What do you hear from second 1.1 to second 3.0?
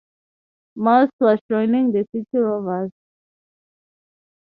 was joining the City Rovers.